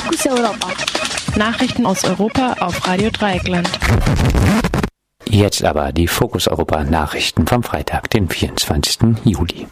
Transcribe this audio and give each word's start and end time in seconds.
Fokus 0.00 0.26
Europa. 0.26 0.68
Nachrichten 1.36 1.84
aus 1.84 2.04
Europa 2.04 2.56
auf 2.60 2.86
Radio 2.88 3.10
Dreieckland. 3.10 3.68
Jetzt 5.28 5.62
aber 5.62 5.92
die 5.92 6.08
Fokus 6.08 6.48
Europa 6.48 6.84
Nachrichten 6.84 7.46
vom 7.46 7.62
Freitag, 7.62 8.08
den 8.08 8.28
24. 8.28 8.98
Juli. 9.24 9.66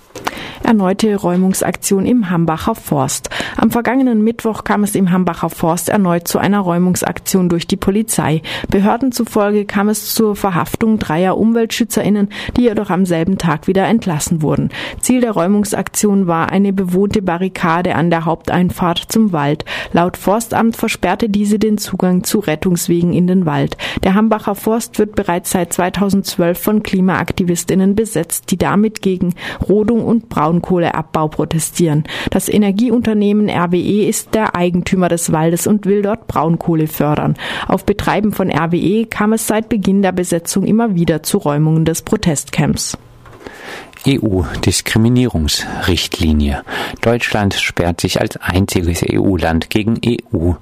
Erneute 0.63 1.17
Räumungsaktion 1.17 2.07
im 2.07 2.31
Hambacher 2.31 2.75
Forst. 2.75 3.31
Am 3.57 3.71
vergangenen 3.71 4.23
Mittwoch 4.23 4.65
kam 4.65 4.85
es 4.85 4.95
im 4.95 5.11
Hambacher 5.11 5.51
Forst 5.51 5.89
erneut 5.89 6.29
zu 6.29 6.39
einer 6.39 6.61
Räumungsaktion 6.61 7.49
durch 7.49 7.67
die 7.67 7.77
Polizei. 7.77 8.43
Behörden 8.69 9.13
zufolge 9.13 9.65
kam 9.65 9.89
es 9.89 10.15
zur 10.15 10.37
Verhaftung 10.37 10.99
dreier 10.99 11.39
UmweltschützerInnen, 11.39 12.29
die 12.57 12.63
jedoch 12.63 12.91
am 12.91 13.07
selben 13.07 13.39
Tag 13.39 13.67
wieder 13.67 13.87
entlassen 13.87 14.43
wurden. 14.43 14.71
Ziel 15.01 15.21
der 15.21 15.33
Räumungsaktion 15.33 16.27
war 16.27 16.51
eine 16.51 16.73
bewohnte 16.73 17.23
Barrikade 17.23 17.95
an 17.95 18.11
der 18.11 18.25
Haupteinfahrt 18.25 19.07
zum 19.09 19.33
Wald. 19.33 19.65
Laut 19.93 20.17
Forstamt 20.17 20.77
versperrte 20.77 21.29
diese 21.29 21.59
den 21.59 21.79
Zugang 21.79 22.25
zu 22.25 22.41
Rettungswegen 22.41 23.13
in 23.13 23.27
den 23.27 23.47
Wald. 23.47 23.77
Der 24.05 24.15
Hambacher 24.15 24.55
Forst 24.55 24.99
wird 24.99 25.15
bereits 25.15 25.51
seit 25.51 25.73
2012 25.73 26.59
von 26.59 26.83
KlimaaktivistInnen 26.83 27.95
besetzt, 27.95 28.51
die 28.51 28.59
damit 28.59 29.03
gegen 29.03 29.35
Rodung 29.69 30.05
und 30.05 30.29
Braunkohleabbau 30.49 31.29
protestieren. 31.29 32.05
Das 32.31 32.49
Energieunternehmen 32.49 33.51
RWE 33.51 34.07
ist 34.07 34.35
der 34.35 34.57
Eigentümer 34.57 35.09
des 35.09 35.31
Waldes 35.31 35.67
und 35.67 35.85
will 35.85 36.01
dort 36.03 36.27
Braunkohle 36.27 36.87
fördern. 36.87 37.35
Auf 37.67 37.85
Betreiben 37.85 38.33
von 38.33 38.51
RWE 38.51 39.05
kam 39.07 39.35
es 39.35 39.47
seit 39.47 39.69
Beginn 39.69 40.01
der 40.01 40.13
Besetzung 40.13 40.65
immer 40.65 40.95
wieder 40.95 41.23
zu 41.23 41.39
Räumungen 41.39 41.85
des 41.85 42.03
Protestcamps. 42.03 42.97
EU-Diskriminierungsrichtlinie. 44.07 46.63
Deutschland 47.01 47.55
sperrt 47.55 48.01
sich 48.01 48.21
als 48.21 48.37
einziges 48.37 49.03
EU-Land 49.03 49.71
gegen 49.71 49.99
EU, 50.07 50.53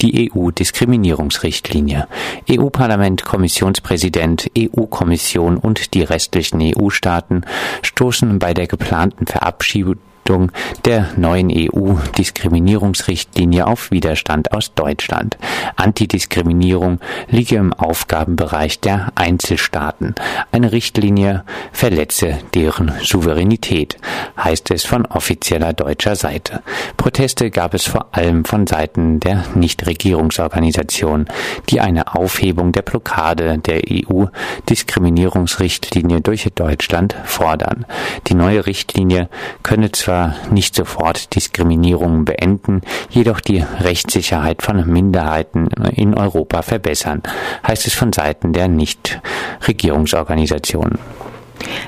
die 0.00 0.30
EU-Diskriminierungsrichtlinie. 0.32 2.06
EU-Parlament, 2.50 3.24
Kommissionspräsident, 3.24 4.50
EU-Kommission 4.56 5.56
und 5.56 5.94
die 5.94 6.02
restlichen 6.02 6.60
EU-Staaten 6.62 7.42
stoßen 7.82 8.38
bei 8.38 8.54
der 8.54 8.66
geplanten 8.66 9.26
Verabschiedung 9.26 9.96
Beachtung 10.24 10.50
der 10.86 11.08
neuen 11.16 11.52
EU-Diskriminierungsrichtlinie 11.54 13.66
auf 13.66 13.90
Widerstand 13.90 14.52
aus 14.52 14.72
Deutschland. 14.74 15.36
Antidiskriminierung 15.76 16.98
liege 17.28 17.56
im 17.56 17.74
Aufgabenbereich 17.74 18.80
der 18.80 19.12
Einzelstaaten. 19.16 20.14
Eine 20.50 20.72
Richtlinie 20.72 21.44
verletze 21.72 22.38
deren 22.54 22.92
Souveränität, 23.02 23.98
heißt 24.42 24.70
es 24.70 24.84
von 24.84 25.04
offizieller 25.06 25.74
deutscher 25.74 26.16
Seite. 26.16 26.62
Proteste 26.96 27.50
gab 27.50 27.74
es 27.74 27.84
vor 27.84 28.06
allem 28.12 28.46
von 28.46 28.66
Seiten 28.66 29.20
der 29.20 29.44
Nichtregierungsorganisationen, 29.54 31.28
die 31.68 31.80
eine 31.80 32.14
Aufhebung 32.14 32.72
der 32.72 32.80
Blockade 32.82 33.58
der 33.58 33.82
EU-Diskriminierungsrichtlinie 33.90 36.22
durch 36.22 36.48
Deutschland 36.54 37.14
fordern. 37.24 37.84
Die 38.28 38.34
neue 38.34 38.64
Richtlinie 38.66 39.28
könne 39.62 39.92
zwar 39.92 40.13
zwar 40.14 40.34
nicht 40.50 40.74
sofort 40.76 41.34
Diskriminierungen 41.34 42.24
beenden, 42.24 42.82
jedoch 43.10 43.40
die 43.40 43.64
Rechtssicherheit 43.80 44.62
von 44.62 44.88
Minderheiten 44.88 45.66
in 45.92 46.14
Europa 46.14 46.62
verbessern, 46.62 47.24
heißt 47.66 47.88
es 47.88 47.94
von 47.94 48.12
Seiten 48.12 48.52
der 48.52 48.68
Nichtregierungsorganisationen. 48.68 51.00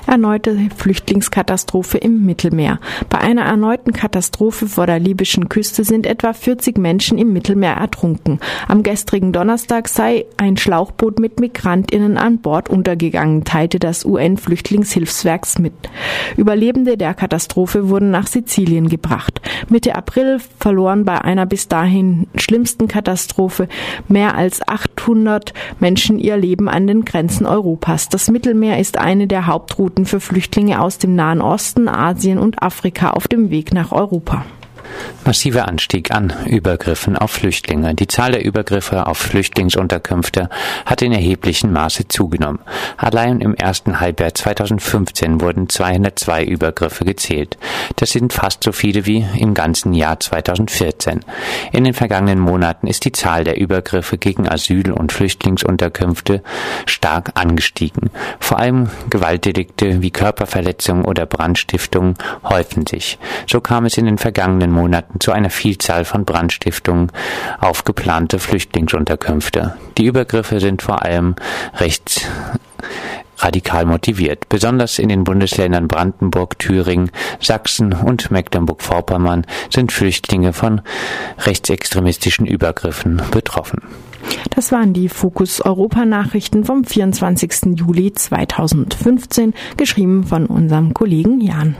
Erneute 0.06 0.56
Flüchtlingskatastrophe 0.76 1.98
im 1.98 2.24
Mittelmeer. 2.24 2.78
Bei 3.08 3.18
einer 3.18 3.42
erneuten 3.42 3.92
Katastrophe 3.92 4.68
vor 4.68 4.86
der 4.86 5.00
libyschen 5.00 5.48
Küste 5.48 5.82
sind 5.82 6.06
etwa 6.06 6.32
40 6.32 6.78
Menschen 6.78 7.18
im 7.18 7.32
Mittelmeer 7.32 7.74
ertrunken. 7.74 8.38
Am 8.68 8.84
gestrigen 8.84 9.32
Donnerstag 9.32 9.88
sei 9.88 10.26
ein 10.36 10.56
Schlauchboot 10.56 11.18
mit 11.18 11.40
Migrantinnen 11.40 12.18
an 12.18 12.38
Bord 12.38 12.68
untergegangen, 12.68 13.42
teilte 13.42 13.80
das 13.80 14.04
UN-Flüchtlingshilfswerks 14.04 15.58
mit. 15.58 15.74
Überlebende 16.36 16.96
der 16.96 17.12
Katastrophe 17.12 17.88
wurden 17.88 18.12
nach 18.12 18.28
Sizilien 18.28 18.88
gebracht. 18.88 19.40
Mitte 19.68 19.96
April 19.96 20.38
verloren 20.60 21.04
bei 21.04 21.20
einer 21.20 21.46
bis 21.46 21.66
dahin 21.66 22.28
schlimmsten 22.36 22.86
Katastrophe 22.86 23.66
mehr 24.06 24.36
als 24.36 24.66
800 24.68 25.52
Menschen 25.80 26.20
ihr 26.20 26.36
Leben 26.36 26.68
an 26.68 26.86
den 26.86 27.04
Grenzen 27.04 27.44
Europas. 27.44 28.08
Das 28.08 28.30
Mittelmeer 28.30 28.78
ist 28.78 28.98
eine 28.98 29.26
der 29.26 29.46
Hauptrouten 29.48 29.95
für 30.04 30.20
Flüchtlinge 30.20 30.82
aus 30.82 30.98
dem 30.98 31.14
Nahen 31.14 31.40
Osten, 31.40 31.88
Asien 31.88 32.38
und 32.38 32.62
Afrika 32.62 33.10
auf 33.10 33.28
dem 33.28 33.50
Weg 33.50 33.72
nach 33.72 33.92
Europa. 33.92 34.44
Massiver 35.24 35.66
Anstieg 35.66 36.12
an 36.12 36.32
Übergriffen 36.46 37.16
auf 37.16 37.32
Flüchtlinge. 37.32 37.94
Die 37.94 38.06
Zahl 38.06 38.32
der 38.32 38.44
Übergriffe 38.44 39.06
auf 39.06 39.18
Flüchtlingsunterkünfte 39.18 40.48
hat 40.84 41.02
in 41.02 41.12
erheblichem 41.12 41.72
Maße 41.72 42.06
zugenommen. 42.08 42.60
Allein 42.96 43.40
im 43.40 43.54
ersten 43.54 43.98
Halbjahr 43.98 44.34
2015 44.34 45.40
wurden 45.40 45.68
202 45.68 46.44
Übergriffe 46.44 47.04
gezählt. 47.04 47.58
Das 47.96 48.10
sind 48.10 48.32
fast 48.32 48.64
so 48.64 48.72
viele 48.72 49.06
wie 49.06 49.24
im 49.38 49.54
ganzen 49.54 49.92
Jahr 49.92 50.18
2014. 50.18 51.20
In 51.72 51.84
den 51.84 51.94
vergangenen 51.94 52.40
Monaten 52.40 52.86
ist 52.86 53.04
die 53.04 53.12
Zahl 53.12 53.44
der 53.44 53.58
Übergriffe 53.58 54.18
gegen 54.18 54.48
Asyl- 54.48 54.92
und 54.92 55.12
Flüchtlingsunterkünfte 55.12 56.42
stark 56.86 57.32
angestiegen. 57.34 58.10
Vor 58.40 58.58
allem 58.58 58.90
Gewaltdelikte 59.10 60.02
wie 60.02 60.10
Körperverletzungen 60.10 61.04
oder 61.04 61.26
Brandstiftungen 61.26 62.14
häufen 62.42 62.86
sich. 62.86 63.18
So 63.46 63.60
kam 63.60 63.84
es 63.84 63.96
in 63.96 64.06
den 64.06 64.18
vergangenen 64.18 64.72
Monaten 64.72 65.20
zu 65.20 65.32
einer 65.32 65.50
Vielzahl 65.50 66.04
von 66.04 66.24
Brandstiftungen 66.24 67.12
auf 67.60 67.84
geplante 67.84 68.38
Flüchtlingsunterkünfte. 68.38 69.76
Die 69.98 70.06
Übergriffe 70.06 70.60
sind 70.60 70.82
vor 70.82 71.02
allem 71.02 71.36
rechts 71.74 72.26
radikal 73.46 73.86
motiviert. 73.86 74.48
Besonders 74.48 74.98
in 74.98 75.08
den 75.08 75.24
Bundesländern 75.24 75.88
Brandenburg, 75.88 76.58
Thüringen, 76.58 77.10
Sachsen 77.40 77.92
und 77.92 78.30
Mecklenburg-Vorpommern 78.30 79.46
sind 79.70 79.92
Flüchtlinge 79.92 80.52
von 80.52 80.80
rechtsextremistischen 81.38 82.46
Übergriffen 82.46 83.22
betroffen. 83.30 83.82
Das 84.50 84.72
waren 84.72 84.92
die 84.92 85.08
Fokus 85.08 85.60
Europa 85.60 86.04
Nachrichten 86.04 86.64
vom 86.64 86.84
24. 86.84 87.76
Juli 87.76 88.12
2015, 88.12 89.54
geschrieben 89.76 90.24
von 90.24 90.46
unserem 90.46 90.94
Kollegen 90.94 91.40
Jan. 91.40 91.76